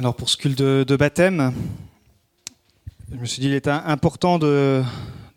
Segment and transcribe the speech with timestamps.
[0.00, 1.52] Alors pour ce culte de, baptême,
[3.10, 4.80] je me suis dit qu'il était important de,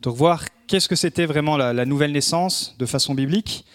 [0.05, 3.65] revoir qu'est-ce que c'était vraiment la, nouvelle naissance de façon biblique.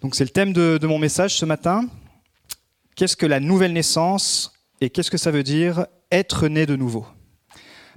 [0.00, 1.88] Donc c'est le thème de, mon message ce matin.
[2.96, 7.06] Qu'est-ce que la nouvelle naissance et qu'est-ce que ça veut dire être né de nouveau?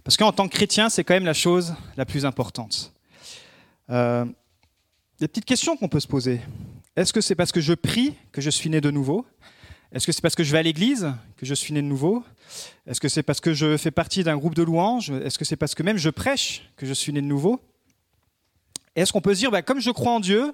[0.03, 2.93] Parce qu'en tant que chrétien, c'est quand même la chose la plus importante.
[3.89, 4.23] Euh,
[5.19, 6.41] des petites questions qu'on peut se poser.
[6.95, 9.25] Est-ce que c'est parce que je prie que je suis né de nouveau?
[9.91, 12.23] Est-ce que c'est parce que je vais à l'église que je suis né de nouveau?
[12.85, 15.11] Est-ce que c'est parce que je fais partie d'un groupe de louanges?
[15.11, 17.61] Est-ce que c'est parce que même je prêche que je suis né de nouveau?
[18.95, 20.53] Est-ce qu'on peut se dire, bah, comme je crois en Dieu,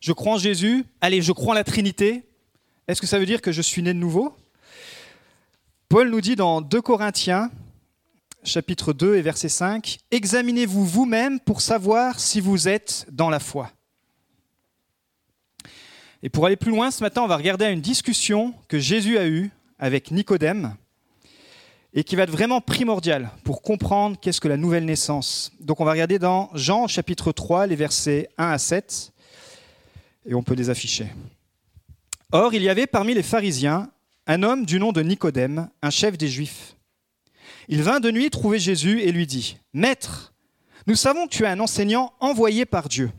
[0.00, 2.24] je crois en Jésus, allez, je crois en la Trinité,
[2.88, 4.36] est-ce que ça veut dire que je suis né de nouveau?
[5.88, 7.50] Paul nous dit dans 2 Corinthiens,
[8.42, 13.70] chapitre 2 et verset 5, Examinez-vous vous-même pour savoir si vous êtes dans la foi.
[16.24, 19.26] Et pour aller plus loin, ce matin, on va regarder une discussion que Jésus a
[19.26, 20.74] eue avec Nicodème
[21.92, 25.52] et qui va être vraiment primordiale pour comprendre qu'est-ce que la nouvelle naissance.
[25.60, 29.12] Donc on va regarder dans Jean chapitre 3, les versets 1 à 7,
[30.24, 31.08] et on peut les afficher.
[32.32, 33.90] Or, il y avait parmi les pharisiens
[34.26, 36.74] un homme du nom de Nicodème, un chef des Juifs.
[37.68, 40.32] Il vint de nuit trouver Jésus et lui dit, Maître,
[40.86, 43.10] nous savons que tu es un enseignant envoyé par Dieu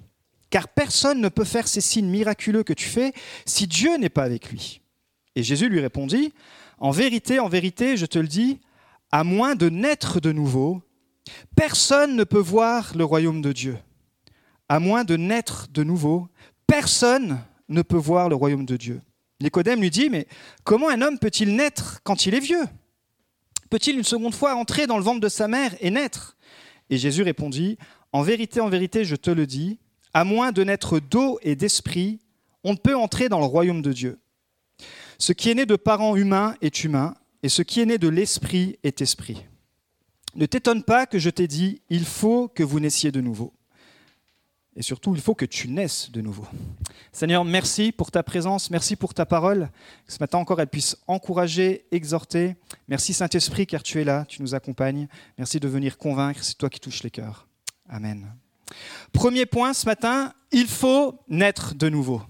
[0.50, 3.14] car personne ne peut faire ces signes miraculeux que tu fais
[3.46, 4.82] si Dieu n'est pas avec lui.
[5.36, 6.34] Et Jésus lui répondit,
[6.80, 8.60] En vérité, en vérité, je te le dis,
[9.12, 10.82] à moins de naître de nouveau,
[11.56, 13.78] personne ne peut voir le royaume de Dieu.
[14.70, 16.28] À moins de naître de nouveau,
[16.68, 19.02] personne ne peut voir le royaume de Dieu.
[19.42, 20.28] Nicodème lui dit, mais
[20.64, 22.66] comment un homme peut-il naître quand il est vieux?
[23.70, 26.38] Peut-il une seconde fois entrer dans le ventre de sa mère et naître?
[26.90, 27.78] Et Jésus répondit,
[28.12, 29.80] En vérité, en vérité, je te le dis,
[30.16, 32.22] à moins de naître d'eau et d'esprit,
[32.64, 34.18] on ne peut entrer dans le royaume de Dieu.
[35.18, 38.08] Ce qui est né de parents humains est humain, et ce qui est né de
[38.08, 39.46] l'esprit est esprit.
[40.36, 43.52] Ne t'étonne pas que je t'ai dit, il faut que vous naissiez de nouveau.
[44.78, 46.48] Et surtout, il faut que tu naisses de nouveau.
[47.12, 49.70] Seigneur, merci pour ta présence, merci pour ta parole.
[50.08, 52.56] Que ce matin encore, elle puisse encourager, exhorter.
[52.88, 55.10] Merci Saint-Esprit, car tu es là, tu nous accompagnes.
[55.38, 57.50] Merci de venir convaincre, c'est toi qui touches les cœurs.
[57.90, 58.34] Amen.
[59.14, 62.22] Premier point ce matin, il faut naître de nouveau.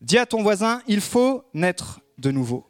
[0.00, 2.66] Dis à ton voisin, il faut naître de nouveau.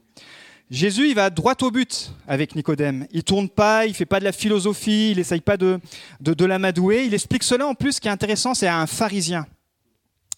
[0.71, 3.07] Jésus, il va droit au but avec Nicodème.
[3.11, 5.79] Il tourne pas, il fait pas de la philosophie, il essaye pas de,
[6.21, 7.05] de, l'amadouer.
[7.05, 9.47] Il explique cela en plus, ce qui est intéressant, c'est à un pharisien.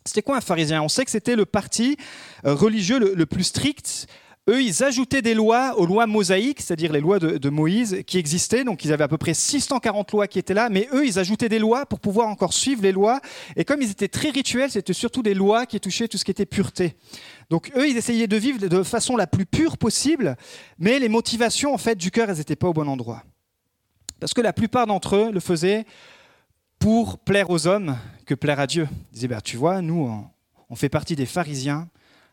[0.05, 0.83] C'était quoi un pharisien?
[0.83, 1.97] On sait que c'était le parti
[2.45, 4.09] euh, religieux le plus strict
[4.49, 8.63] eux, ils ajoutaient des lois aux lois mosaïques, c'est-à-dire les lois de, Moïse qui existaient.
[8.63, 11.49] Donc, ils avaient à peu près 640 lois qui étaient là, mais eux, ils ajoutaient
[11.49, 13.21] des lois pour pouvoir encore suivre les lois.
[13.57, 16.31] Et comme ils étaient très rituels, c'était surtout des lois qui touchaient tout ce qui
[16.31, 16.97] était pureté.
[17.51, 20.37] Donc, eux, ils essayaient de vivre de façon la plus pure possible,
[20.79, 23.25] mais les motivations, en fait, du cœur, elles n'étaient pas au bon endroit.
[24.21, 25.85] Parce que la plupart d'entre eux le faisaient
[26.79, 27.97] pour plaire aux hommes
[28.27, 28.89] que plaire à Dieu.
[29.11, 30.25] Ils disaient, bah, tu vois, nous,
[30.71, 31.89] on fait partie des pharisiens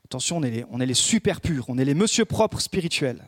[0.06, 3.24] Attention, on est, les, super purs, on est les monsieur propres spirituels.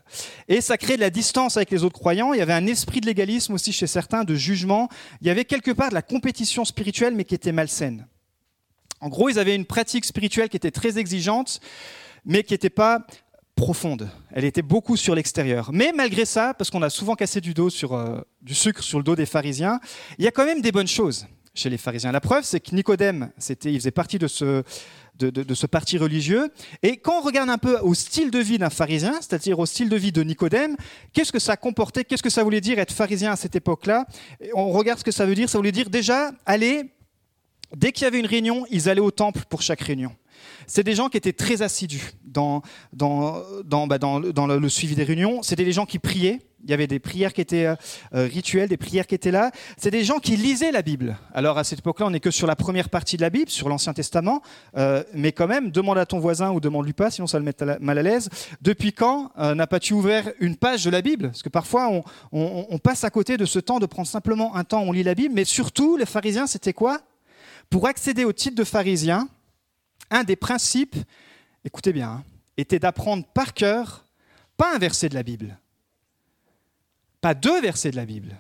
[0.48, 2.34] Et ça crée de la distance avec les autres croyants.
[2.34, 4.90] Il y avait un esprit de légalisme aussi chez certains, de jugement.
[5.22, 8.08] Il y avait quelque part de la compétition spirituelle, mais qui était malsaine.
[9.00, 11.60] En gros, ils avaient une pratique spirituelle qui était très exigeante,
[12.26, 13.06] mais qui n'était pas
[13.56, 14.10] profonde.
[14.32, 15.72] Elle était beaucoup sur l'extérieur.
[15.72, 19.00] Mais malgré ça, parce qu'on a souvent cassé du, dos sur, euh, du sucre sur
[19.00, 19.80] le dos des pharisiens,
[20.20, 22.12] il y a quand même des bonnes choses chez les pharisiens.
[22.12, 24.64] La preuve, c'est que Nicodème, c'était, il faisait partie de ce,
[25.18, 26.50] de, ce parti religieux.
[26.84, 29.90] Et quand on regarde un peu au style de vie d'un pharisien, c'est-à-dire au style
[29.90, 30.76] de vie de Nicodème,
[31.14, 32.04] qu'est-ce que ça comportait?
[32.04, 34.06] Qu'est-ce que ça voulait dire être pharisien à cette époque-là?
[34.54, 35.50] On regarde ce que ça veut dire.
[35.50, 36.92] Ça voulait dire déjà aller,
[37.76, 40.16] dès qu'il y avait une réunion, ils allaient au temple pour chaque réunion.
[40.68, 42.62] C'est des gens qui étaient très assidus dans,
[42.94, 45.42] dans, dans, bah, dans, le, suivi des réunions.
[45.42, 46.42] C'était des gens qui priaient.
[46.64, 47.76] Il y avait des prières qui étaient euh,
[48.16, 49.52] euh, rituelles, des prières qui étaient là.
[49.78, 51.16] C'est des gens qui lisaient la Bible.
[51.32, 53.70] Alors à cette époque-là, on n'est que sur la première partie de la Bible, sur
[53.70, 54.42] l'Ancien Testament.
[54.76, 57.54] Euh, mais quand même, demande à ton voisin ou demande-lui pas, sinon ça le met
[57.80, 58.30] mal à l'aise.
[58.62, 61.28] Depuis quand n'a pas tu ouvert une page de la Bible?
[61.28, 64.64] Parce que parfois, on, on, passe à côté de ce temps de prendre simplement un
[64.64, 65.36] temps on lit la Bible.
[65.36, 67.00] Mais surtout, les pharisiens, c'était quoi?
[67.70, 69.28] Pour accéder au titre de pharisien,
[70.10, 70.96] un des principes,
[71.64, 72.24] écoutez bien, hein,
[72.58, 74.06] était d'apprendre par cœur,
[74.58, 75.58] pas un verset de la Bible,
[77.22, 78.36] pas deux versets de la Bible,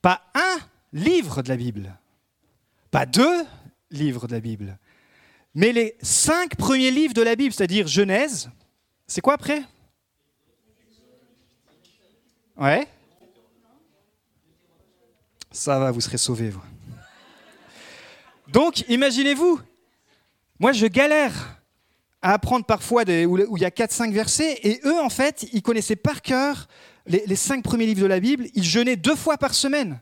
[0.00, 0.58] pas un
[0.92, 1.96] livre de la Bible,
[2.90, 3.44] pas deux
[3.90, 4.78] livres de la Bible,
[5.54, 8.50] mais les cinq premiers livres de la Bible, c'est-à-dire Genèse.
[9.06, 9.64] C'est quoi après?
[12.56, 12.86] Ouais.
[15.50, 16.62] Ça va, vous serez sauvés, vous.
[18.48, 19.60] Donc, imaginez-vous,
[20.58, 21.62] moi je galère
[22.22, 25.62] à apprendre parfois des, où, il y a 4-5 versets, et eux, en fait, ils
[25.62, 26.66] connaissaient par cœur
[27.06, 30.00] les, les cinq premiers livres de la Bible, ils jeûnaient deux fois par semaine.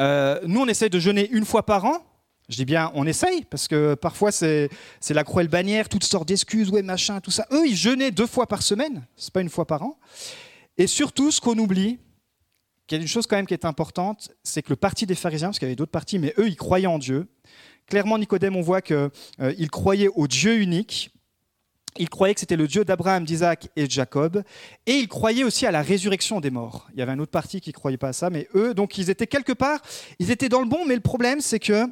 [0.00, 2.04] Euh, nous, on essaie de jeûner une fois par an.
[2.48, 4.70] Je dis bien, on essaye, parce que parfois c'est
[5.10, 7.46] la cruelle bannière, toutes sortes d'excuses, ouais, machin, tout ça.
[7.52, 9.98] Eux, ils jeûnaient deux fois par semaine, c'est pas une fois par an.
[10.78, 11.98] Et surtout, ce qu'on oublie,
[12.88, 15.14] qu'il y a une chose quand même qui est importante, c'est que le parti des
[15.14, 17.28] pharisiens, parce qu'il y avait d'autres partis, mais eux, ils croyaient en Dieu.
[17.86, 21.10] Clairement, Nicodème, on voit qu'il euh, croyait au Dieu unique.
[21.98, 24.42] Il croyait que c'était le Dieu d'Abraham, d'Isaac et de Jacob.
[24.86, 26.88] Et il croyait aussi à la résurrection des morts.
[26.92, 28.98] Il y avait un autre parti qui ne croyait pas à ça, mais eux, donc
[28.98, 29.80] ils étaient quelque part,
[30.18, 31.86] ils étaient dans le bon, mais le problème, c'est que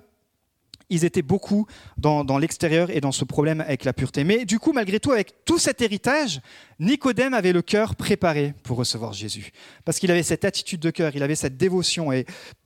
[0.89, 1.67] ils étaient beaucoup
[1.97, 4.25] dans, l'extérieur et dans ce problème avec la pureté.
[4.25, 6.41] Mais du coup, malgré tout, avec tout cet héritage,
[6.79, 9.51] Nicodème avait le cœur préparé pour recevoir Jésus.
[9.85, 12.13] Parce qu'il avait cette attitude de cœur, il avait cette dévotion.
[12.13, 12.25] Et,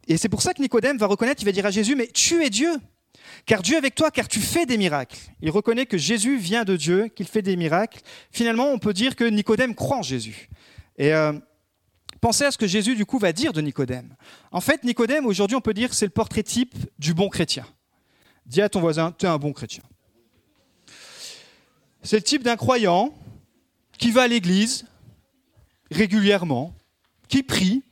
[0.09, 2.45] et c'est pour ça que Nicodème va reconnaître, il va dire à Jésus, mais tu
[2.45, 2.73] es Dieu.
[3.47, 5.19] Car Dieu est avec toi, car tu fais des miracles.
[5.41, 8.01] Il reconnaît que Jésus vient de Dieu, qu'il fait des miracles.
[8.31, 10.49] Finalement, on peut dire que Nicodème croit en Jésus.
[10.99, 11.33] Et euh,
[12.21, 14.15] pensez à ce que Jésus, du coup, va dire de Nicodème.
[14.53, 17.65] En fait, Nicodème, aujourd'hui, on peut dire c'est le portrait type du bon chrétien.
[18.51, 19.85] Dis à ton voisin, tu es un bon chrétien.
[22.03, 23.15] C'est le type d'un croyant
[23.97, 24.87] qui va à l'église
[25.93, 26.75] régulièrement,
[27.29, 27.85] qui prie,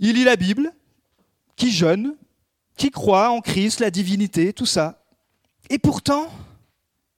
[0.00, 0.72] il lit la Bible,
[1.54, 2.16] qui jeûne,
[2.76, 5.04] qui croit en Christ, la divinité, tout ça.
[5.68, 6.28] Et pourtant,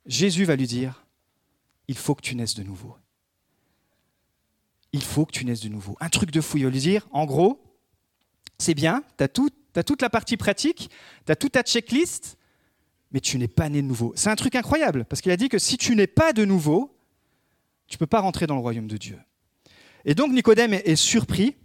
[0.04, 1.06] Jésus va lui dire,
[1.88, 2.94] il faut que tu naisses de nouveau.
[4.92, 5.96] Il faut que tu naisses de nouveau.
[5.98, 7.58] Un truc de fou, il va lui dire, en gros,
[8.58, 9.28] c'est bien, tu as,
[9.78, 10.90] as, toute la partie pratique,
[11.26, 12.36] tu as toute ta checklist,
[13.12, 14.12] mais tu n'es pas né de nouveau.
[14.16, 16.96] C'est un truc incroyable, parce qu'il a dit que si tu n'es pas de nouveau,
[17.86, 19.18] tu ne peux pas rentrer dans le royaume de Dieu.
[20.04, 21.56] Et donc Nicodème est surpris,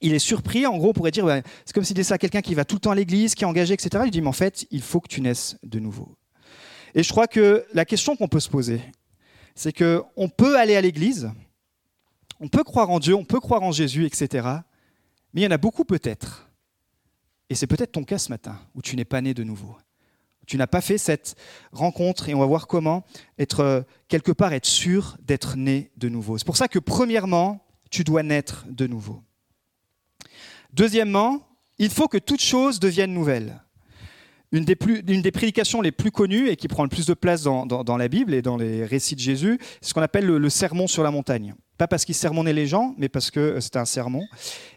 [0.00, 1.26] il est surpris, en gros, on pourrait dire,
[1.64, 3.44] c'est comme s'il disait ça à quelqu'un qui va tout le temps à l'église, qui
[3.44, 4.04] est engagé, etc.
[4.06, 6.16] Il dit, mais en fait, il faut que tu naisses de nouveau.
[6.94, 8.80] Et je crois que la question qu'on peut se poser,
[9.54, 11.30] c'est qu'on peut aller à l'église,
[12.40, 14.48] on peut croire en Dieu, on peut croire en Jésus, etc.
[15.34, 16.49] Mais il y en a beaucoup peut-être,
[17.50, 19.76] et c'est peut-être ton cas ce matin, où tu n'es pas né de nouveau.
[20.46, 21.36] Tu n'as pas fait cette
[21.72, 23.04] rencontre et on va voir comment
[23.38, 26.38] être euh, quelque part être sûr d'être né de nouveau.
[26.38, 29.22] C'est pour ça que premièrement, tu dois naître de nouveau.
[30.72, 31.46] Deuxièmement,
[31.78, 33.62] il faut que toute chose devienne nouvelle.
[34.52, 38.08] Une des, prédications les plus connues et qui prend le plus de place dans, la
[38.08, 41.12] Bible et dans les récits de Jésus, c'est ce qu'on appelle le, sermon sur la
[41.12, 41.54] montagne.
[41.80, 44.22] Pas parce qu'il sermonnait les gens, mais parce que c'était un sermon.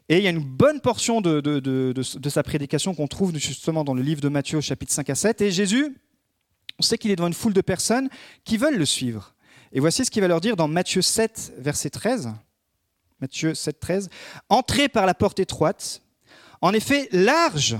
[0.07, 3.93] Et il y a une bonne portion de, de sa prédication qu'on trouve justement dans
[3.93, 5.41] le livre de Matthieu, chapitre 5 à 7.
[5.41, 5.97] Et Jésus,
[6.79, 8.07] on sait qu'il est devant une foule de personnes
[8.45, 9.35] qui veulent le suivre.
[9.73, 12.31] Et voici ce qu'il va leur dire dans Matthieu 7, verset 13.
[13.19, 14.09] Matthieu 7, 13.
[14.47, 16.03] Entrez par la porte étroite.
[16.61, 17.75] En effet, large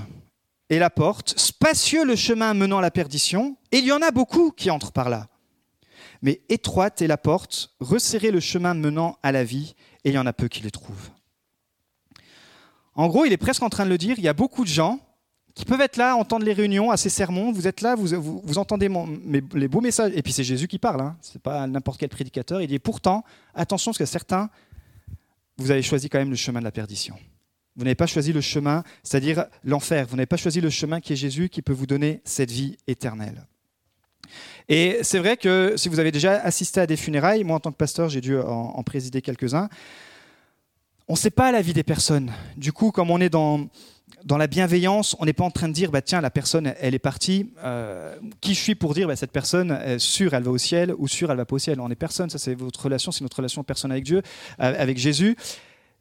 [0.68, 4.10] est la porte, spacieux le chemin menant à la perdition, et il y en a
[4.10, 5.28] beaucoup qui entrent par là.
[6.24, 9.74] Mais étroite est la porte, resserrez le chemin menant à la vie,
[10.04, 11.10] et il y en a peu qui les trouvent.
[12.94, 14.68] En gros, il est presque en train de le dire, il y a beaucoup de
[14.68, 15.00] gens
[15.54, 18.90] qui peuvent être là, entendre les réunions, à ces sermons, vous êtes là, vous, entendez
[19.52, 21.16] les beaux messages, et puis c'est Jésus qui parle, hein.
[21.20, 23.22] ce n'est pas n'importe quel prédicateur, il dit pourtant,
[23.54, 24.48] attention parce que certains
[25.58, 27.16] vous avez choisi quand même le chemin de la perdition.
[27.76, 30.06] Vous n'avez pas choisi le chemin, c'est-à-dire l'enfer.
[30.08, 32.76] Vous n'avez pas choisi le chemin qui est Jésus, qui peut vous donner cette vie
[32.86, 33.46] éternelle.
[34.68, 37.70] Et c'est vrai que si vous avez déjà assisté à des funérailles, moi en tant
[37.70, 39.68] que pasteur, j'ai dû en, présider quelques-uns,
[41.06, 42.32] on ne sait pas la vie des personnes.
[42.56, 43.68] Du coup, comme on est dans,
[44.24, 46.94] dans la bienveillance, on n'est pas en train de dire, bah, tiens, la personne, elle
[46.94, 47.50] est partie.
[47.62, 51.08] Euh, qui je suis pour dire, bah, cette personne, sûre, elle va au ciel, ou
[51.08, 53.36] sûre, elle va pas au ciel On est personne, ça c'est votre relation, c'est notre
[53.36, 54.22] relation personne avec Dieu,
[54.60, 55.36] euh, avec Jésus.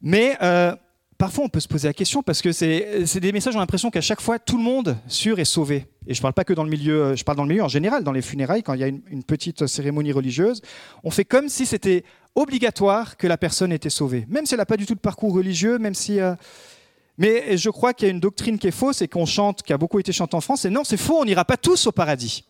[0.01, 0.73] Mais euh,
[1.17, 4.01] parfois, on peut se poser la question, parce que c'est des messages, on l'impression qu'à
[4.01, 5.87] chaque fois, tout le monde, sûr, est sauvé.
[6.07, 7.67] Et je ne parle pas que dans le milieu, je parle dans le milieu en
[7.67, 10.61] général, dans les funérailles, quand il y a une, petite cérémonie religieuse,
[11.03, 12.03] on fait comme si c'était
[12.35, 14.25] obligatoire que la personne était sauvée.
[14.27, 16.19] Même si elle n'a pas du tout de parcours religieux, même si...
[17.17, 19.71] Mais je crois qu'il y a une doctrine qui est fausse et qu'on chante, qui
[19.71, 21.91] a beaucoup été chantée en France, et non, c'est faux, on n'ira pas tous au
[21.91, 22.45] paradis.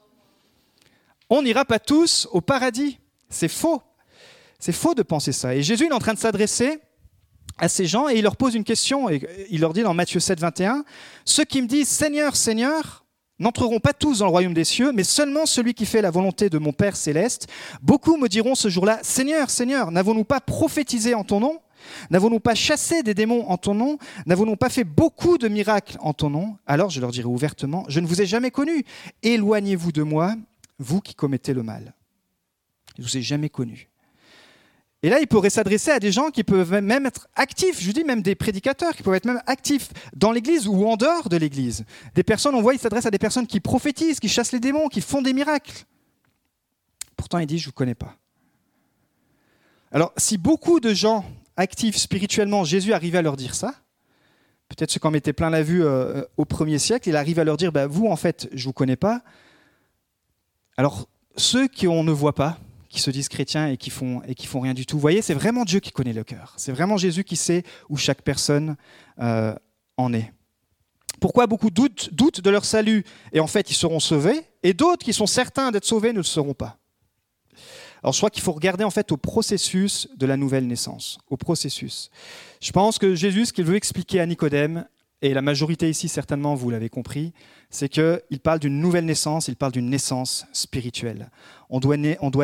[1.30, 3.00] On n'ira pas tous au paradis.
[3.30, 3.82] C'est faux.
[4.60, 5.56] C'est faux de penser ça.
[5.56, 6.80] Et Jésus est en train de s'adresser
[7.58, 9.10] à ces gens et il leur pose une question.
[9.10, 10.84] Et il leur dit dans Matthieu 7, 21,
[11.26, 13.06] Ceux qui me disent Seigneur, Seigneur,
[13.40, 16.50] n'entreront pas tous dans le royaume des cieux, mais seulement celui qui fait la volonté
[16.50, 17.48] de mon Père céleste.
[17.82, 21.60] Beaucoup me diront ce jour-là Seigneur, Seigneur, n'avons-nous pas prophétisé en ton nom?
[22.10, 23.98] N'avons-nous pas chassé des démons en ton nom?
[24.26, 26.58] N'avons-nous pas fait beaucoup de miracles en ton nom?
[26.66, 28.86] Alors je leur dirai ouvertement, je ne vous ai jamais connu.
[29.22, 30.36] Éloignez-vous de moi,
[30.80, 31.94] vous qui commettez le mal.
[32.96, 33.90] Je ne vous ai jamais connu.
[35.04, 38.06] Et là, il pourrait s'adresser à des gens qui peuvent même être actifs, je dis
[38.06, 41.84] même des prédicateurs qui peuvent être même actifs dans l'Église ou en dehors de l'Église.
[42.16, 44.88] Des personnes, on voit, il s'adresse à des personnes qui prophétisent, qui chassent les démons,
[44.88, 45.84] qui font des miracles.
[47.18, 48.16] pourtant il dit, je ne vous connais pas.
[49.92, 51.26] Alors, si beaucoup de gens
[51.58, 53.76] actifs spirituellement, Jésus arrivait à leur dire ça,
[54.70, 57.44] peut-être ceux qui en mettaient plein la vue euh, au premier siècle, il arrive à
[57.44, 59.22] leur dire, bah, vous, en fait, je ne vous connais pas.
[60.78, 62.58] Alors, ceux qui on ne voit pas,
[62.94, 64.98] qui se disent chrétiens et qui font et qui font rien du tout.
[64.98, 66.54] Vous voyez, c'est vraiment Dieu qui connaît le cœur.
[66.58, 68.76] C'est vraiment Jésus qui sait où chaque personne
[69.20, 69.56] euh,
[69.98, 70.32] en est.
[71.20, 75.04] Pourquoi beaucoup doutent, doutent de leur salut et en fait ils seront sauvés et d'autres
[75.04, 76.78] qui sont certains d'être sauvés ne le seront pas?
[78.04, 81.38] Alors je crois qu'il faut regarder en fait au processus de la nouvelle naissance, au
[81.38, 82.12] processus.
[82.62, 84.86] Je pense que Jésus, ce qu'il veut expliquer à Nicodème,
[85.24, 87.32] et la majorité ici certainement, vous l'avez compris,
[87.70, 91.32] c'est qu'il parle d'une nouvelle naissance, il parle d'une naissance spirituelle.
[91.70, 91.96] On doit,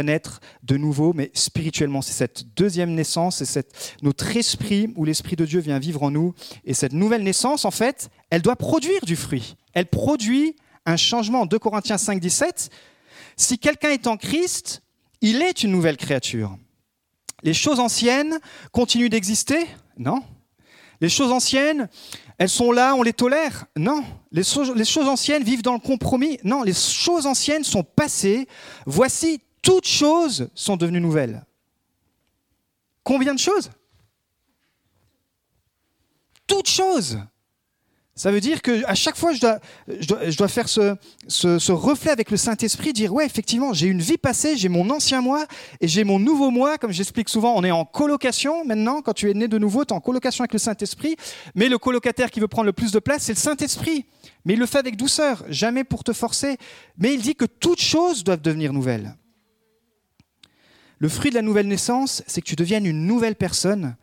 [0.02, 2.02] naître de nouveau, mais spirituellement.
[2.02, 3.68] C'est cette deuxième naissance, c'est
[4.02, 6.34] notre esprit où l'Esprit de Dieu vient vivre en nous.
[6.64, 9.58] Et cette nouvelle naissance, en fait, elle doit produire du fruit.
[9.74, 10.56] Elle produit
[10.86, 11.46] un changement.
[11.46, 12.70] 2 Corinthiens 5, 17,
[13.36, 14.84] si quelqu'un est en Christ,
[15.20, 16.58] il est une nouvelle créature.
[17.44, 18.40] Les choses anciennes
[18.72, 19.68] continuent d'exister?
[19.98, 20.24] Non.
[21.02, 21.88] Les choses anciennes,
[22.38, 24.04] elles sont là, on les tolère Non.
[24.32, 26.64] Les, choses anciennes vivent dans le compromis Non.
[26.64, 28.48] Les choses anciennes sont passées.
[28.86, 31.46] Voici, toutes choses sont devenues nouvelles.
[33.04, 33.72] Combien de choses?
[36.48, 37.20] Toutes choses
[38.20, 40.98] ça veut dire qu'à chaque fois, je dois, faire ce,
[41.30, 45.22] ce, reflet avec le Saint-Esprit, dire, ouais, effectivement, j'ai une vie passée, j'ai mon ancien
[45.22, 45.46] moi
[45.80, 46.78] et j'ai mon nouveau moi.
[46.78, 49.02] Comme j'explique souvent, on est en colocation maintenant.
[49.02, 51.16] Quand tu es né de nouveau, tu es en colocation avec le Saint-Esprit.
[51.56, 54.06] Mais le colocataire qui veut prendre le plus de place, c'est le Saint-Esprit.
[54.44, 56.58] Mais il le fait avec douceur, jamais pour te forcer.
[56.98, 59.16] Mais il dit que toutes choses doivent devenir nouvelles.
[60.98, 63.96] Le fruit de la nouvelle naissance, c'est que tu deviennes une nouvelle personne,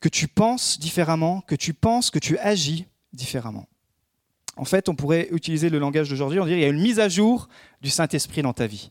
[0.00, 3.68] que tu penses différemment, que tu penses, que tu agis différemment.
[4.56, 7.00] En fait, on pourrait utiliser le langage d'aujourd'hui, on dirait qu'il y a une mise
[7.00, 7.48] à jour
[7.82, 8.90] du Saint-Esprit dans ta vie.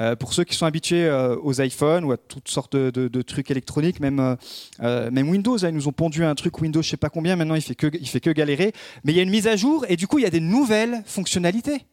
[0.00, 3.50] Euh, pour ceux qui sont habitués euh, aux iPhones ou à toutes sortes de, trucs
[3.50, 4.36] électroniques, même,
[4.80, 7.62] euh, Windows, ils nous ont pondu un truc Windows, je sais pas combien, maintenant il
[7.62, 8.72] fait que, il fait que galérer.
[9.04, 10.40] Mais il y a une mise à jour et du coup il y a des
[10.40, 11.84] nouvelles fonctionnalités.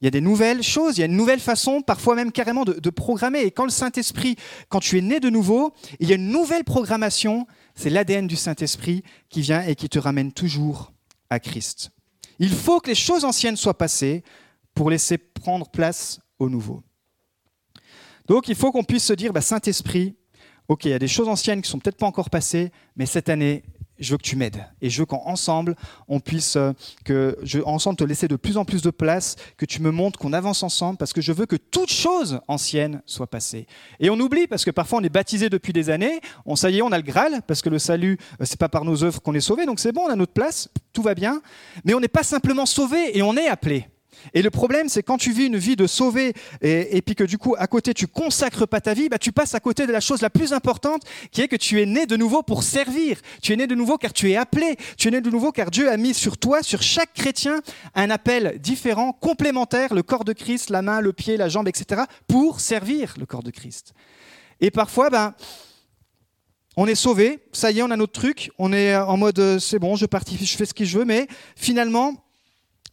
[0.00, 2.64] Il y a des nouvelles choses, il y a une nouvelle façon, parfois même carrément
[2.64, 3.40] de, programmer.
[3.40, 4.36] Et quand le Saint-Esprit,
[4.68, 8.36] quand tu es né de nouveau, il y a une nouvelle programmation c'est l'ADN du
[8.36, 10.92] Saint-Esprit qui vient et qui te ramène toujours
[11.30, 11.90] à Christ.
[12.38, 14.24] Il faut que les choses anciennes soient passées
[14.74, 16.82] pour laisser prendre place au nouveau.
[18.26, 20.16] Donc il faut qu'on puisse se dire, bah, Saint-Esprit,
[20.68, 23.28] ok, il y a des choses anciennes qui sont peut-être pas encore passées, mais cette
[23.28, 23.62] année,
[23.98, 24.64] je veux que tu m'aides.
[24.80, 25.76] Et je veux qu'ensemble,
[26.08, 26.72] on puisse, euh,
[27.04, 30.18] que je, ensemble, te laisser de plus en plus de place, que tu me montres
[30.18, 33.66] qu'on avance ensemble, parce que je veux que toute chose ancienne soit passée.
[34.00, 36.78] Et on oublie, parce que parfois on est baptisé depuis des années, on ça y
[36.78, 39.20] est, on a le Graal, parce que le salut, euh, c'est pas par nos œuvres
[39.20, 41.40] qu'on est sauvé, donc c'est bon, on a notre place, tout va bien.
[41.84, 43.86] Mais on n'est pas simplement sauvé, et on est appelé.
[44.34, 46.32] Et le problème, c'est quand tu vis une vie de sauver
[46.62, 49.54] et, puis que du coup, à côté, tu consacres pas ta vie, bah, tu passes
[49.54, 52.16] à côté de la chose la plus importante, qui est que tu es né de
[52.16, 53.20] nouveau pour servir.
[53.42, 54.76] Tu es né de nouveau car tu es appelé.
[54.96, 57.60] Tu es né de nouveau car Dieu a mis sur toi, sur chaque chrétien,
[57.94, 62.02] un appel différent, complémentaire, le corps de Christ, la main, le pied, la jambe, etc.,
[62.26, 63.94] pour servir le corps de Christ.
[64.60, 65.34] Et parfois, ben,
[66.76, 69.58] on est sauvé, ça y est, on a notre truc, on est en mode euh,
[69.58, 72.12] c'est bon, je partifie, je fais ce que je veux, mais finalement,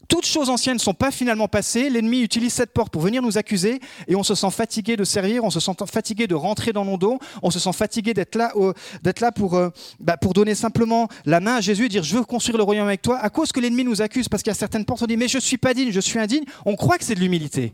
[0.07, 1.89] toutes choses anciennes ne sont pas finalement passées.
[1.89, 5.43] L'ennemi utilise cette porte pour venir nous accuser et on se sent fatigué de servir,
[5.43, 8.51] on se sent fatigué de rentrer dans nos dos, on se sent fatigué d'être là,
[8.55, 9.69] euh,
[9.99, 12.87] bah, pour donner simplement la main à Jésus et dire je veux construire le royaume
[12.87, 15.05] avec toi à cause que l'ennemi nous accuse parce qu'il y a certaines portes on
[15.05, 16.43] dit mais je ne suis pas digne, je suis indigne.
[16.65, 17.73] On croit que c'est de l'humilité.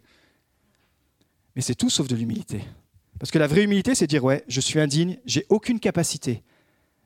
[1.56, 2.64] Mais c'est tout sauf de l'humilité.
[3.20, 6.44] Parce que la vraie humilité c'est dire ouais, je suis indigne, j'ai aucune capacité,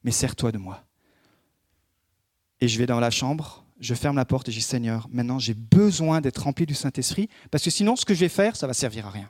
[0.03, 0.84] mais sers-toi de moi.
[2.60, 5.40] Et je vais dans la chambre je ferme la porte et je dis Seigneur, maintenant
[5.40, 8.66] j'ai besoin d'être rempli du Saint-Esprit, parce que sinon ce que je vais faire, ça
[8.66, 9.30] va servir à rien.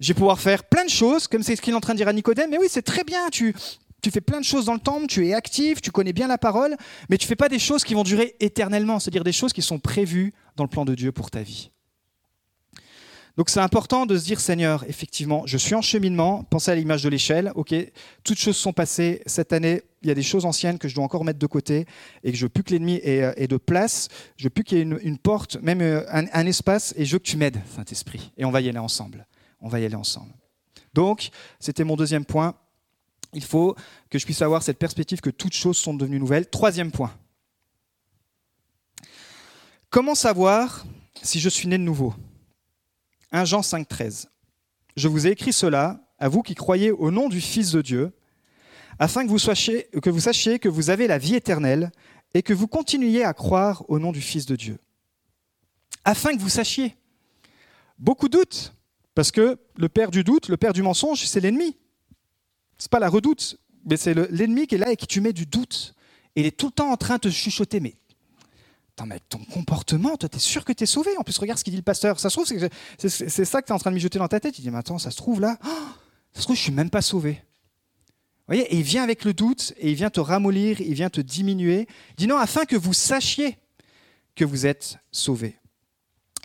[0.00, 1.98] Je vais pouvoir faire plein de choses, comme c'est ce qu'il est en train de
[1.98, 3.54] dire à Nicodème, mais oui, c'est très bien, tu,
[4.02, 6.38] tu fais plein de choses dans le temple, tu es actif, tu connais bien la
[6.38, 6.76] parole,
[7.08, 9.62] mais tu ne fais pas des choses qui vont durer éternellement, c'est-à-dire des choses qui
[9.62, 11.70] sont prévues dans le plan de Dieu pour ta vie.
[13.36, 17.02] Donc c'est important de se dire, Seigneur, effectivement, je suis en cheminement, pensez à l'image
[17.02, 17.74] de l'échelle, ok,
[18.22, 21.02] toutes choses sont passées, cette année, il y a des choses anciennes que je dois
[21.02, 21.86] encore mettre de côté
[22.22, 24.78] et que je veux plus que l'ennemi ait, euh, de place, je veux plus qu'il
[24.78, 28.30] y ait une, porte, même euh, un, espace, et je veux que tu m'aides, Saint-Esprit.
[28.36, 29.26] Et on va y aller ensemble.
[29.60, 30.32] On va y aller ensemble.
[30.92, 32.54] Donc, c'était mon deuxième point.
[33.32, 33.74] Il faut
[34.10, 36.48] que je puisse avoir cette perspective que toutes choses sont devenues nouvelles.
[36.48, 37.12] Troisième point.
[39.90, 40.84] Comment savoir
[41.20, 42.14] si je suis né de nouveau?
[43.34, 44.28] 1 Jean 5, 13.
[44.96, 48.12] Je vous ai écrit cela, à vous qui croyez au nom du Fils de Dieu,
[49.00, 51.90] afin que vous, sachiez, que vous avez la vie éternelle
[52.32, 54.78] et que vous continuiez à croire au nom du Fils de Dieu.
[56.04, 56.94] Afin que vous sachiez.
[57.98, 58.72] Beaucoup doutent.
[59.16, 61.76] Parce que le père du doute, le père du mensonge, c'est l'ennemi.
[62.78, 65.46] C'est pas la redoute, mais c'est l'ennemi qui est là et qui tu mets du
[65.46, 65.96] doute.
[66.36, 67.96] Il est tout le temps en train de te chuchoter, mais
[68.96, 71.10] Attends, mais ton comportement, toi, tu es sûr que tu es sauvé.
[71.18, 72.20] En plus, regarde ce qu'il dit le pasteur.
[72.20, 74.56] Ça se trouve, c'est ça que tu es en train de mijoter dans ta tête.
[74.58, 75.58] Il dit, mais attends, ça se trouve là,
[76.32, 77.42] ça se trouve, je suis même pas sauvé.
[78.46, 81.10] Vous voyez, et il vient avec le doute, et il vient te ramollir, il vient
[81.10, 81.88] te diminuer.
[82.10, 83.58] Il dit non, afin que vous sachiez
[84.36, 85.58] que vous êtes sauvé.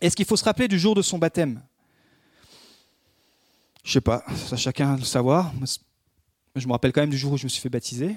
[0.02, 1.62] Est-ce qu'il faut se rappeler du jour de son baptême?
[3.84, 5.54] Je sais pas, ça chacun le savoir.
[6.56, 8.16] Je me rappelle quand même du jour où je me suis fait baptiser.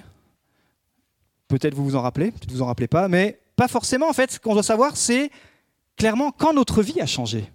[1.48, 4.08] Peut-être vous vous en rappelez, peut-être vous en rappelez pas, mais pas forcément.
[4.08, 5.30] En fait, ce qu'on doit savoir, c'est
[5.96, 7.50] clairement quand notre vie a changé.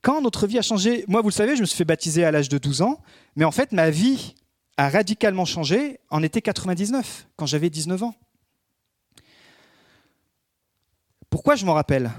[0.00, 2.30] Quand notre vie a changé, moi, vous le savez, je me suis fait baptiser à
[2.30, 3.00] l'âge de 12 ans,
[3.36, 4.34] mais en fait, ma vie
[4.76, 8.14] a radicalement changé en été 99, quand j'avais 19 ans.
[11.30, 12.10] Pourquoi je m'en rappelle?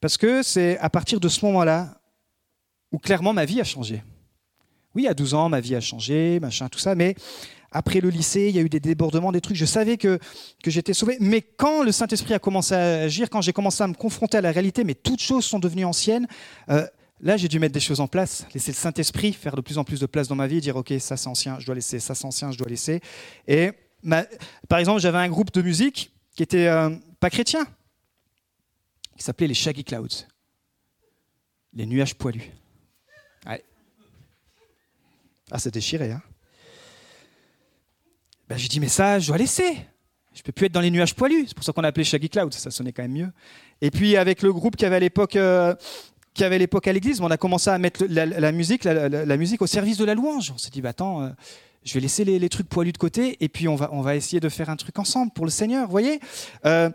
[0.00, 2.00] Parce que c'est à partir de ce moment-là
[2.92, 4.02] où clairement ma vie a changé.
[4.94, 7.14] Oui, à 12 ans, ma vie a changé, machin, tout ça, mais
[7.74, 9.56] après le lycée, il y a eu des débordements, des trucs.
[9.56, 10.20] Je savais que,
[10.62, 11.16] que j'étais sauvé.
[11.20, 14.40] Mais quand le Saint-Esprit a commencé à agir, quand j'ai commencé à me confronter à
[14.40, 16.28] la réalité, mais toutes choses sont devenues anciennes,
[16.70, 16.86] euh,
[17.20, 19.84] là, j'ai dû mettre des choses en place, laisser le Saint-Esprit faire de plus en
[19.84, 22.14] plus de place dans ma vie, dire, OK, ça c'est ancien, je dois laisser, ça
[22.14, 23.00] c'est ancien, je dois laisser.
[23.48, 23.72] Et
[24.68, 27.66] par exemple, j'avais un groupe de musique qui était euh, pas chrétien,
[29.16, 30.26] qui s'appelait les Shaggy Clouds,
[31.72, 32.52] les nuages poilus.
[35.50, 36.22] Ah, c'est déchiré, hein
[38.48, 39.76] ben, j'ai dit, mais ça, je dois laisser.
[40.34, 41.46] Je peux plus être dans les nuages poilus.
[41.48, 42.52] C'est pour ça qu'on a appelé Shaggy Cloud.
[42.52, 43.32] Ça sonnait quand même mieux.
[43.80, 45.36] Et puis, avec le groupe qui avait à l'époque.
[45.36, 45.74] Euh,
[46.40, 50.14] à l'église, on a commencé à mettre la, musique, la, musique au service de la
[50.14, 50.50] louange.
[50.52, 51.28] On s'est dit, bah, attends, euh,
[51.84, 54.70] je vais laisser les, trucs poilus de côté et puis on va, essayer de faire
[54.70, 55.84] un truc ensemble pour le Seigneur.
[55.84, 56.18] Vous voyez
[56.64, 56.90] euh,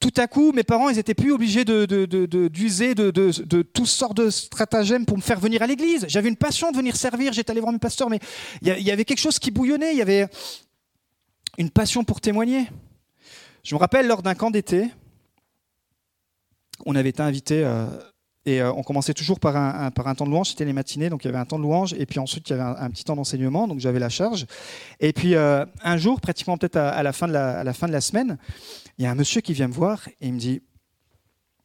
[0.00, 4.16] Tout à coup, mes parents, ils n'étaient plus obligés d'user de, de, de, toutes sortes
[4.16, 6.04] de stratagèmes pour me faire venir à l'église.
[6.08, 8.18] J'avais une passion de venir servir, j'étais allé voir mes pasteurs, mais
[8.62, 9.92] il y, avait quelque chose qui bouillonnait.
[9.92, 10.26] Il y avait,
[11.58, 12.68] une passion pour témoigner.
[13.64, 14.90] Je me rappelle lors d'un camp d'été,
[16.84, 17.86] on avait été invité euh,
[18.44, 21.28] et euh, on commençait toujours par un, temps de louange, c'était les matinées, donc il
[21.28, 23.14] y avait un temps de louange et puis ensuite il y avait un, petit temps
[23.14, 24.46] d'enseignement, donc j'avais la charge.
[24.98, 28.38] Et puis euh, un jour, pratiquement peut-être à, la fin de la, semaine,
[28.98, 30.62] il y a un monsieur qui vient me voir et il me dit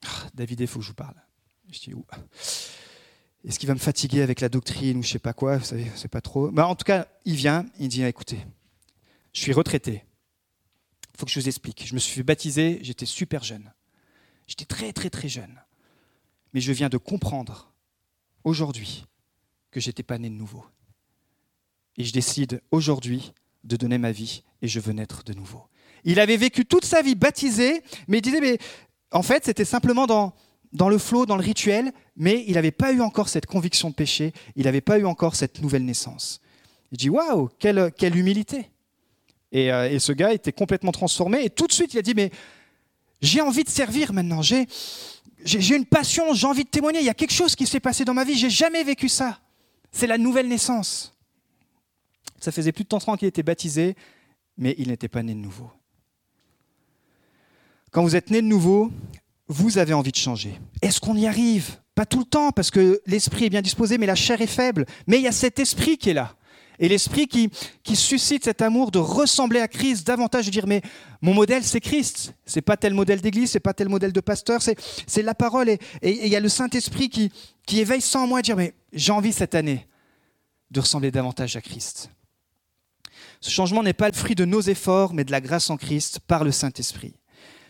[0.06, 1.16] ah, David, il faut que je vous parle.
[1.72, 1.94] Je dis
[3.44, 5.92] Est-ce qu'il va me fatiguer avec la doctrine ou je sais pas quoi Vous savez,
[5.96, 6.52] c'est pas trop.
[6.52, 8.38] Bah, en tout cas, il vient, il dit écoutez,
[9.34, 10.04] je suis retraité.
[11.14, 11.86] Il faut que je vous explique.
[11.86, 13.74] Je me suis fait baptiser, j'étais super jeune.
[14.48, 15.62] J'étais très très très jeune.
[16.54, 17.74] Mais je viens de comprendre
[18.44, 19.06] aujourd'hui
[19.72, 20.66] que j'étais pas né de nouveau.
[21.98, 25.68] Et je décide aujourd'hui de donner ma vie et je veux naître de nouveau.
[26.04, 28.58] Il avait vécu toute sa vie baptisé, mais il disait, mais
[29.12, 30.34] en fait, c'était simplement dans,
[30.74, 33.96] dans le flot, dans le rituel, mais il n'avait pas eu encore cette conviction de
[33.96, 36.40] péché, il n'avait pas eu encore cette nouvelle naissance.
[36.92, 38.70] Il dit, waouh, quelle, quelle humilité.
[39.56, 41.44] Euh, et, ce gars était complètement transformé.
[41.46, 42.32] Et tout de suite, il a dit, mais
[43.22, 44.42] j'ai envie de servir maintenant.
[44.42, 44.68] J'ai,
[45.76, 47.00] une passion, j'ai envie de témoigner.
[47.00, 48.36] Il y a quelque chose qui s'est passé dans ma vie.
[48.36, 49.40] J'ai jamais vécu ça.
[49.92, 51.14] C'est la nouvelle naissance.
[52.40, 53.96] Ça faisait plus de 30 ans qu'il était baptisé,
[54.58, 55.72] mais il n'était pas né de nouveau.
[57.92, 58.92] Quand vous êtes né de nouveau,
[59.48, 60.60] vous avez envie de changer.
[60.82, 61.78] Est-ce qu'on y arrive?
[61.96, 64.86] Pas tout le temps, parce que l'esprit est bien disposé, mais la chair est faible.
[65.08, 66.37] Mais il y a cet esprit qui est là.
[66.80, 67.50] Et l'esprit qui,
[67.96, 70.82] suscite cet amour de ressembler à Christ davantage, de dire mais
[71.22, 74.62] mon modèle c'est Christ, c'est pas tel modèle d'église, c'est pas tel modèle de pasteur,
[74.62, 75.70] c'est la parole.
[75.70, 77.32] Et il y a le Saint-Esprit qui,
[77.66, 79.88] qui éveille ça en moi, de dire mais j'ai envie cette année
[80.70, 82.12] de ressembler davantage à Christ.
[83.42, 86.20] Ce changement n'est pas le fruit de nos efforts, mais de la grâce en Christ
[86.20, 87.16] par le Saint-Esprit.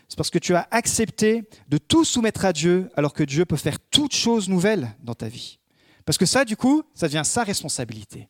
[0.08, 3.56] C'est parce que tu as accepté de tout soumettre à Dieu, alors que Dieu peut
[3.56, 5.58] faire toutes choses nouvelles dans ta vie.
[6.06, 8.28] Parce que ça, du coup, ça devient sa responsabilité.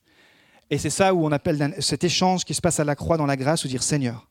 [0.71, 3.27] Et c'est ça où on appelle cet échange qui se passe à la croix dans
[3.27, 4.29] la grâce, où dire Seigneur,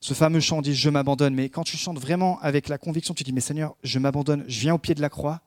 [0.00, 3.24] ce fameux chant dit Je m'abandonne, mais quand tu chantes vraiment avec la conviction, tu
[3.24, 5.42] dis Mais Seigneur, je m'abandonne, je viens au pied de la croix,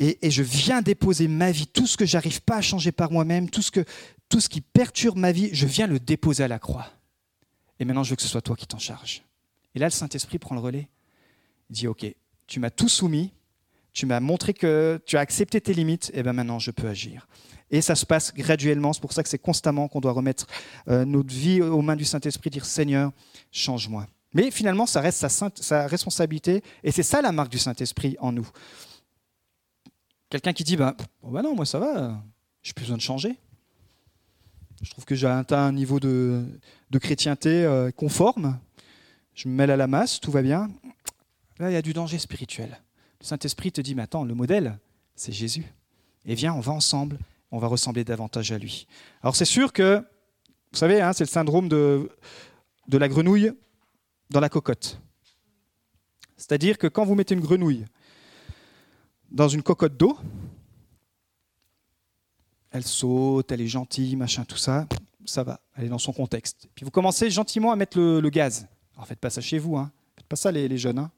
[0.00, 3.50] et, je viens déposer ma vie, tout ce que j'arrive pas à changer par moi-même,
[3.50, 3.70] tout ce,
[4.28, 6.86] tout ce qui perturbe ma vie, je viens le déposer à la croix.
[7.80, 9.22] Et maintenant, je veux que ce soit toi qui t'en charge.
[9.74, 10.88] Et là, le Saint-Esprit prend le relais.
[11.70, 12.06] Il dit Ok,
[12.46, 13.32] tu m'as tout soumis,
[13.92, 17.26] tu m'as montré que tu as accepté tes limites, et bien maintenant, je peux agir.
[17.70, 18.92] Et ça se passe graduellement.
[18.92, 20.46] C'est pour ça que c'est constamment qu'on doit remettre
[20.88, 23.12] euh, notre vie aux mains du Saint-Esprit, dire Seigneur,
[23.52, 24.06] change-moi.
[24.34, 26.62] Mais finalement, ça reste sa, sa responsabilité.
[26.82, 28.48] Et c'est ça la marque du Saint-Esprit en nous.
[30.30, 32.22] Quelqu'un qui dit bah, bah non, moi ça va,
[32.62, 33.36] j'ai plus besoin de changer.
[34.82, 36.44] Je trouve que j'ai atteint un niveau de,
[37.00, 38.58] chrétienté euh, conforme.
[39.34, 40.70] Je me mêle à la masse, tout va bien.
[41.58, 42.78] Là, il y a du danger spirituel.
[43.20, 44.78] Le Saint-Esprit te dit, mais attends, le modèle,
[45.14, 45.64] c'est Jésus.
[46.24, 47.18] Et viens, on va ensemble,
[47.50, 48.86] on va ressembler davantage à lui.
[49.22, 49.98] Alors c'est sûr que,
[50.72, 52.10] vous savez, hein, c'est le syndrome de,
[52.90, 53.52] la grenouille
[54.30, 55.00] dans la cocotte.
[56.36, 57.84] C'est-à-dire que quand vous mettez une grenouille
[59.30, 60.16] dans une cocotte d'eau,
[62.70, 64.86] elle saute, elle est gentille, machin, tout ça,
[65.24, 66.68] ça va, elle est dans son contexte.
[66.74, 68.66] Puis vous commencez gentiment à mettre le, gaz.
[68.94, 69.90] Alors faites pas ça chez vous, hein.
[70.16, 70.98] faites pas ça les, jeunes.
[70.98, 71.10] Hein.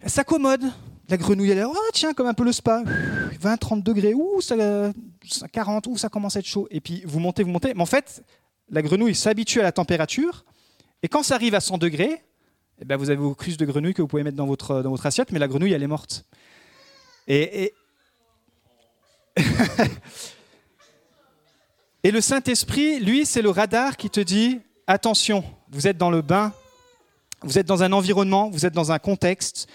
[0.00, 0.64] Elle s'accommode,
[1.08, 2.82] la grenouille, elle est, oh tiens, comme un peu le spa,
[3.40, 4.56] 20, 30 degrés, ouh, ça,
[5.52, 6.68] 40, ouh, ça commence à être chaud.
[6.70, 8.22] Et puis vous montez, vous montez, mais en fait,
[8.70, 10.44] la grenouille s'habitue à la température,
[11.02, 12.22] et quand ça arrive à 100 degrés,
[12.80, 14.90] eh ben vous avez vos cruches de grenouille que vous pouvez mettre dans votre, dans
[14.90, 16.24] votre assiette, mais la grenouille, elle est morte.
[22.04, 26.22] Et le Saint-Esprit, lui, c'est le radar qui te dit, attention, vous êtes dans le
[26.22, 26.52] bain,
[27.42, 29.68] vous êtes dans un environnement, vous êtes dans un contexte.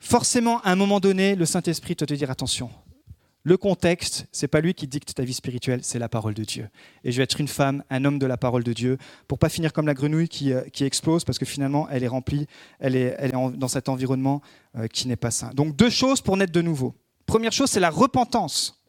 [0.00, 2.70] Forcément, à un moment donné, le Saint-Esprit te, te dire, attention,
[3.42, 6.68] le contexte, c'est pas lui qui dicte ta vie spirituelle, c'est la parole de Dieu.
[7.04, 9.48] Et je vais être une femme, un homme de la parole de Dieu, pour pas
[9.48, 12.46] finir comme la grenouille qui, euh, explose, parce que finalement, elle est remplie,
[12.80, 14.42] elle est, elle est dans cet environnement
[14.76, 15.52] euh, qui n'est pas sain.
[15.54, 16.94] Donc deux choses pour naître de nouveau.
[17.24, 18.82] Première chose, c'est la repentance.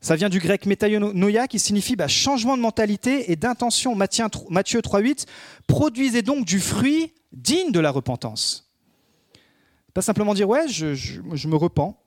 [0.00, 3.94] Ça vient du grec métaionoia, qui signifie bah, changement de mentalité et d'intention.
[3.94, 5.26] Matthieu 3.8,
[5.66, 8.67] produisez donc du fruit digne de la repentance.
[9.98, 12.00] Pas simplement dire, ouais, je, me repens.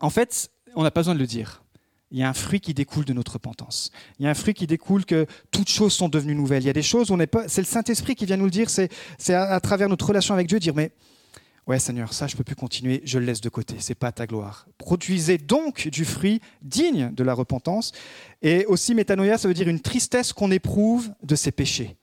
[0.00, 1.62] En fait, on n'a pas besoin de le dire.
[2.10, 3.92] Il y a un fruit qui découle de notre repentance.
[4.18, 6.64] Il y a un fruit qui découle que toutes choses sont devenues nouvelles.
[6.64, 7.46] Il y a des choses, on n'est pas.
[7.46, 8.68] C'est le Saint-Esprit qui vient nous le dire.
[8.68, 8.90] C'est,
[9.32, 10.90] à, travers notre relation avec Dieu dire mais
[11.68, 13.02] ouais Seigneur, ça je peux plus continuer.
[13.04, 13.76] Je le laisse de côté.
[13.78, 14.66] C'est pas ta gloire.
[14.76, 17.92] Produisez donc du fruit digne de la repentance.
[18.42, 21.96] Et aussi métanoïa, ça veut dire une tristesse qu'on éprouve de ses péchés,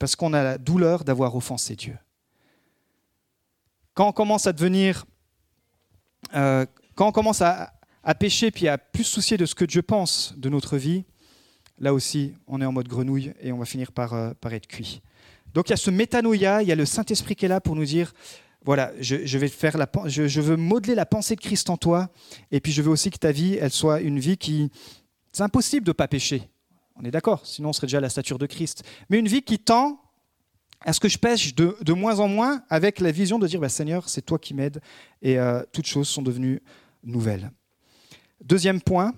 [0.00, 1.96] parce qu'on a la douleur d'avoir offensé Dieu.
[3.94, 5.04] Quand on commence à devenir
[6.34, 7.72] euh, quand on commence à,
[8.18, 11.04] pécher puis à plus soucier de ce que Dieu pense de notre vie,
[11.78, 14.66] là aussi, on est en mode grenouille et on va finir par, euh, par être
[14.66, 15.00] cuit.
[15.54, 17.76] Donc il y a ce métanoïa, il y a le Saint-Esprit qui est là pour
[17.76, 18.12] nous dire
[18.64, 22.08] voilà, je, vais faire la, je, je, veux modeler la pensée de Christ en toi,
[22.50, 24.70] et puis je veux aussi que ta vie, elle soit une vie qui.
[25.32, 26.48] C'est impossible de ne pas pécher.
[26.96, 28.82] On est d'accord, sinon on serait déjà à la stature de Christ.
[29.10, 30.00] Mais une vie qui tend
[30.84, 33.68] à ce que je pêche de, moins en moins avec la vision de dire bah,
[33.68, 34.80] Seigneur, c'est toi qui m'aides,
[35.22, 36.60] et euh, toutes choses sont devenues
[37.02, 37.50] nouvelle.
[38.44, 39.14] Deuxième point,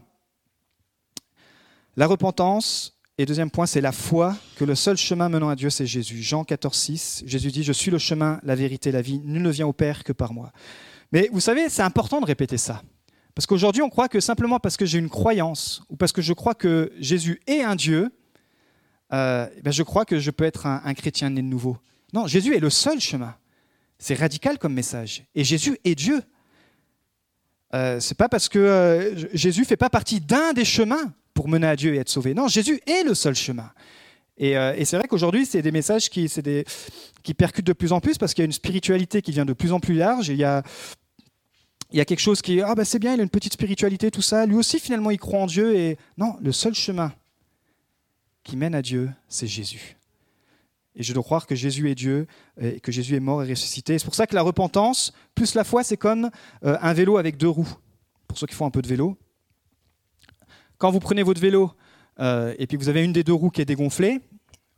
[1.97, 2.93] la repentance.
[3.19, 6.21] Et deuxième point, c'est la foi, que le seul chemin menant à Dieu, c'est Jésus.
[6.21, 9.23] Jean 14, 6, Jésus dit, je suis le chemin, la vérité, la vie.
[9.25, 10.53] Nul ne vient au Père que par moi.
[11.13, 12.83] Mais vous savez, c'est important de répéter ça.
[13.35, 16.35] Parce qu'aujourd'hui, on croit que simplement parce que j'ai une croyance, ou parce que je
[16.35, 18.13] crois que Jésus est un Dieu,
[19.13, 21.77] euh, ben je crois que je peux être un, chrétien né de nouveau.
[22.13, 23.35] Non, Jésus est le seul chemin.
[23.99, 25.25] C'est radical comme message.
[25.35, 26.23] Et Jésus est Dieu.
[27.75, 31.67] Euh, c'est pas parce que euh, Jésus fait pas partie d'un des chemins pour mener
[31.67, 32.35] à Dieu et être sauvé.
[32.35, 33.71] Non, Jésus est le seul chemin.
[34.39, 36.65] Et, euh, c'est vrai qu'aujourd'hui, c'est des messages qui, des,
[37.23, 39.53] qui percutent de plus en plus parce qu'il y a une spiritualité qui vient de
[39.53, 40.29] plus en plus large.
[40.29, 40.63] il y a,
[41.93, 44.11] y a quelque chose qui est ah bah c'est bien, il a une petite spiritualité,
[44.11, 44.47] tout ça.
[44.47, 45.75] Lui aussi, finalement, il croit en Dieu.
[45.75, 47.13] Et non, le seul chemin
[48.47, 49.97] qui mène à Dieu, c'est Jésus.
[50.95, 52.27] Et je dois croire que Jésus est Dieu,
[52.61, 53.99] et que Jésus est mort et ressuscité.
[53.99, 56.31] C'est pour ça que la repentance, plus la foi, c'est comme
[56.65, 57.69] euh, un vélo avec deux roues.
[58.29, 59.19] Pour ceux qui font un peu de vélo.
[60.79, 61.73] Quand vous prenez votre vélo
[62.21, 64.21] euh, et puis vous avez une des deux roues qui est dégonflée,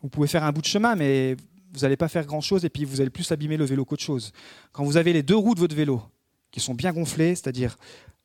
[0.00, 1.37] vous pouvez faire un bout de chemin, mais
[1.72, 4.33] vous n'allez pas faire grand-chose et puis vous allez plus abîmer le vélo qu'autre chose.
[4.72, 6.02] Quand vous avez les deux roues de votre vélo
[6.50, 7.76] qui sont bien gonflées, c'est-à-dire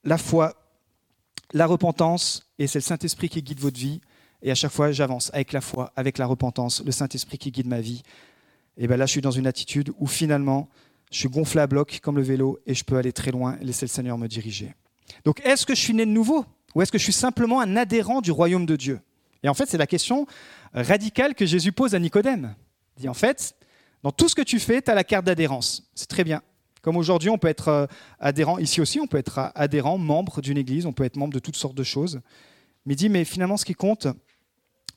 [0.06, 0.56] la foi,
[1.52, 4.00] la repentance, et c'est le Saint-Esprit qui guide votre vie,
[4.44, 7.68] et à chaque fois, j'avance avec la foi, avec la repentance, le Saint-Esprit qui guide
[7.68, 8.04] ma vie.
[8.78, 10.70] Et bien là, je suis dans une attitude où finalement,
[11.12, 13.64] je suis gonflé à bloc comme le vélo et je peux aller très loin et
[13.64, 14.74] laisser le Seigneur me diriger.
[15.24, 17.78] Donc, est-ce que je suis né de nouveau ou est-ce que je suis simplement un
[17.78, 19.00] adhérent du royaume de Dieu?
[19.44, 20.26] Et en fait, c'est la question
[20.74, 22.56] radicale que Jésus pose à Nicodème.
[22.98, 23.56] Il dit en fait,
[24.02, 25.90] dans tout ce que tu fais, tu as la carte d'adhérence.
[25.96, 26.42] C'est très bien.
[26.82, 27.86] Comme aujourd'hui, on peut être euh,
[28.20, 31.40] adhérent, ici aussi, on peut être adhérent, membre d'une église, on peut être membre de
[31.40, 32.20] toutes sortes de choses.
[32.86, 34.08] Mais il dit, mais finalement, ce qui compte,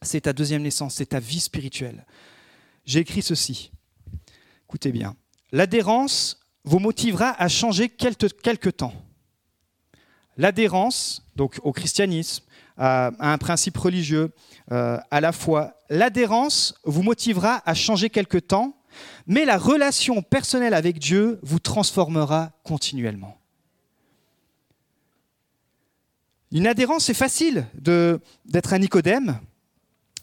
[0.03, 2.07] c'est ta deuxième naissance, c'est ta vie spirituelle.
[2.85, 3.73] J'ai écrit ceci.
[4.69, 5.17] Écoutez bien.
[5.53, 8.95] L'adhérence vous motivera à changer quelque temps.
[10.37, 12.45] L'adhérence, donc au christianisme,
[12.77, 14.33] à, un principe religieux,
[14.71, 18.77] euh, à la foi, l'adhérence vous motivera à changer quelque temps,
[19.27, 23.39] mais la relation personnelle avec Dieu vous transformera continuellement.
[26.53, 29.41] Une adhérence, c'est facile d'être un Nicodème,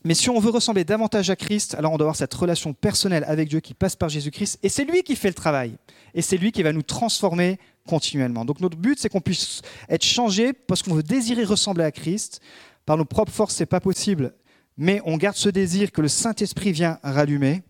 [0.06, 3.24] Mais si on veut ressembler davantage à Christ, alors on doit avoir cette relation personnelle
[3.26, 4.60] avec Dieu qui passe par Jésus-Christ.
[4.62, 5.78] Et c'est lui qui fait le travail.
[6.14, 8.44] Et c'est lui qui va nous transformer continuellement.
[8.44, 12.42] Donc notre but, c'est qu'on puisse être changé parce qu'on veut désirer ressembler à Christ.
[12.86, 14.34] Par nos propres forces, c'est pas possible.
[14.78, 17.64] Mais on garde ce désir que le Saint-Esprit vient rallumer.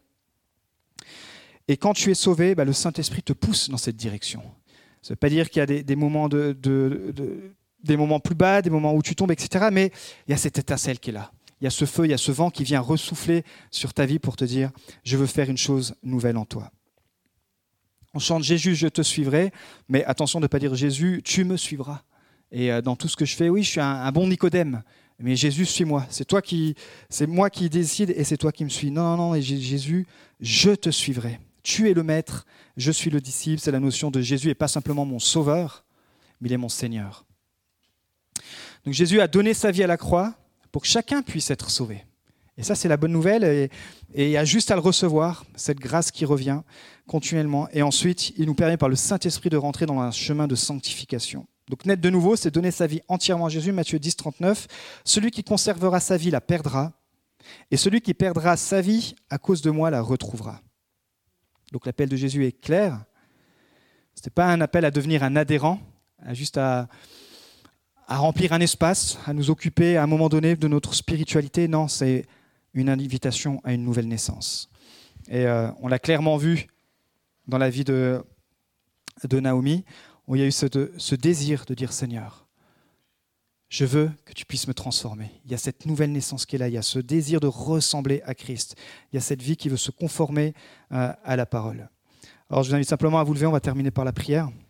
[1.67, 4.41] Et quand tu es sauvé, bah, le Saint-Esprit te pousse dans cette direction.
[5.03, 6.57] Ça ne veut pas dire qu'il y a des, moments de,
[7.83, 9.67] des moments plus bas, des moments où tu tombes, etc.
[9.71, 9.91] Mais
[10.27, 11.31] il y a cette étincelle qui est là
[11.63, 14.05] il y a ce feu, il y a ce vent qui vient ressouffler sur ta
[14.05, 14.69] vie pour te dire,
[15.05, 16.69] je veux faire une chose nouvelle en toi.
[18.13, 19.53] On chante Jésus, je te suivrai,
[19.87, 22.01] mais attention de ne pas dire Jésus, tu me suivras.
[22.51, 24.83] Et euh, dans tout ce que je fais, oui, je suis un, bon Nicodème,
[25.19, 26.05] mais Jésus, suis-moi.
[26.09, 26.75] C'est toi qui,
[27.09, 28.91] c'est moi qui décide et c'est toi qui me suis.
[28.91, 30.05] Non, non, non, Jésus,
[30.41, 31.39] je te suivrai.
[31.63, 32.45] Tu es le maître,
[32.75, 33.61] je suis le disciple.
[33.61, 35.85] C'est la notion de Jésus et pas simplement mon sauveur,
[36.41, 37.23] mais il est mon Seigneur.
[38.83, 40.35] Donc Jésus a donné sa vie à la croix
[40.73, 42.03] pour que chacun puisse être sauvé.
[42.57, 43.43] Et ça, c'est la bonne nouvelle.
[43.43, 43.69] Et,
[44.15, 46.61] il y a juste à le recevoir, cette grâce qui revient
[47.07, 47.69] continuellement.
[47.71, 51.47] Et ensuite, il nous permet par le Saint-Esprit de rentrer dans un chemin de sanctification.
[51.69, 53.71] Donc, naître de nouveau, c'est donner sa vie entièrement à Jésus.
[53.71, 54.67] Matthieu 10, 39.
[55.05, 56.91] Celui qui conservera sa vie la perdra.
[57.69, 60.59] Et celui qui perdra sa vie à cause de moi la retrouvera.
[61.71, 63.03] Donc, l'appel de Jésus est clair.
[64.15, 65.79] Ce n'est pas un appel à devenir un adhérent,
[66.31, 66.87] juste à,
[68.07, 71.67] à remplir un espace, à nous occuper à un moment donné de notre spiritualité.
[71.67, 72.25] Non, c'est
[72.73, 74.69] une invitation à une nouvelle naissance.
[75.27, 76.67] Et euh, on l'a clairement vu
[77.47, 78.23] dans la vie de,
[79.23, 79.85] de Naomi,
[80.27, 82.47] où il y a eu ce, désir de dire Seigneur,
[83.69, 85.31] je veux que tu puisses me transformer.
[85.45, 87.47] Il y a cette nouvelle naissance qui est là, il y a ce désir de
[87.47, 88.75] ressembler à Christ,
[89.11, 90.53] il y a cette vie qui veut se conformer
[90.91, 91.89] euh, à la parole.
[92.49, 94.49] Alors je vous invite simplement à vous lever, on va terminer par la prière.